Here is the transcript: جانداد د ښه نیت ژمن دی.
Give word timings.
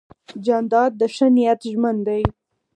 جانداد 0.45 0.91
د 0.99 1.01
ښه 1.15 1.27
نیت 1.35 1.59
ژمن 1.71 1.95
دی. 2.07 2.23